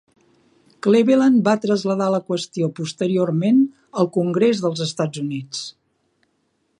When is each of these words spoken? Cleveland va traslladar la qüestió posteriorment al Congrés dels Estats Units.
Cleveland 0.85 1.43
va 1.47 1.53
traslladar 1.65 2.07
la 2.15 2.21
qüestió 2.31 2.71
posteriorment 2.79 3.61
al 4.05 4.09
Congrés 4.19 4.63
dels 4.65 4.85
Estats 4.89 5.25
Units. 5.27 5.65